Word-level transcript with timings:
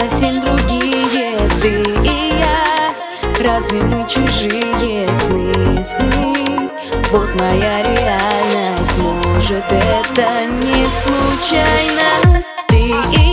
совсем 0.00 0.40
другие. 0.40 1.36
Ты 1.60 1.82
и 2.04 2.32
я, 2.38 2.94
разве 3.44 3.82
мы 3.82 4.06
чужие 4.08 5.06
сны, 5.08 5.84
сны? 5.84 6.70
Вот 7.10 7.28
моя 7.40 7.82
реальность, 7.82 8.96
может 8.98 9.64
это 9.70 10.46
не 10.62 10.88
случайность 10.90 12.54
Ты 12.68 12.76
и 12.76 13.29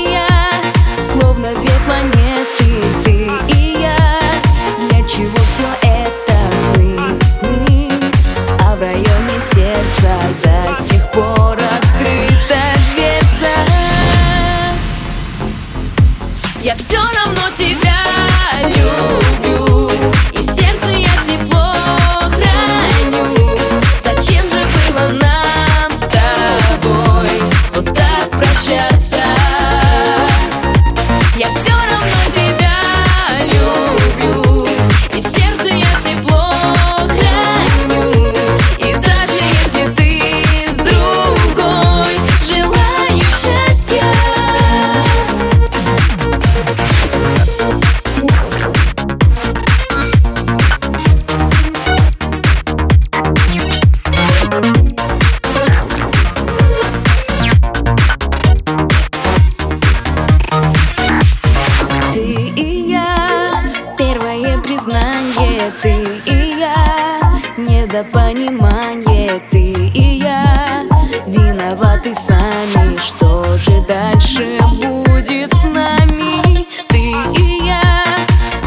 Ты 65.82 66.02
и 66.26 66.60
я, 66.60 67.20
недопонимание 67.58 69.42
Ты 69.52 69.74
и 69.94 70.20
я, 70.20 70.86
виноваты 71.26 72.16
сами 72.16 72.98
Что 72.98 73.44
же 73.58 73.82
дальше 73.82 74.58
будет 74.82 75.54
с 75.54 75.66
нами? 75.66 76.66
Ты 76.88 77.12
и 77.38 77.66
я, 77.66 77.82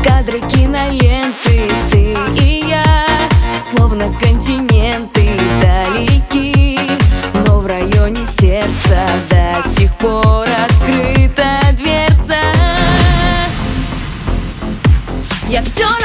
кадры 0.05 0.41
киноленты 0.41 1.71
Ты 1.91 2.15
и 2.39 2.69
я, 2.69 3.07
словно 3.71 4.13
континенты 4.21 5.31
далеки 5.63 6.79
Но 7.47 7.61
в 7.61 7.67
районе 7.67 8.27
сердца 8.27 9.07
до 9.31 9.67
сих 9.67 9.91
пор 9.95 10.47
открыта 10.69 11.61
дверца 11.73 12.37
Я 15.49 15.63
все 15.63 16.00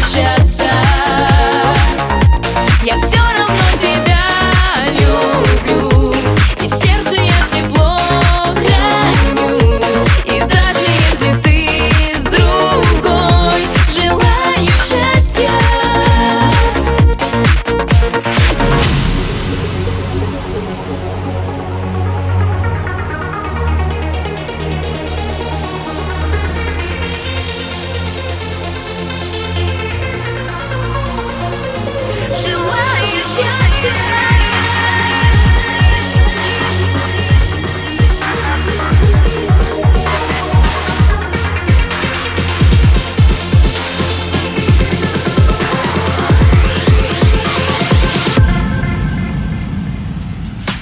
shall 0.00 0.39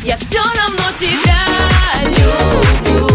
Я 0.08 0.16
все 0.16 0.40
равно 0.40 0.90
тебя 0.96 1.36
люблю. 2.02 3.07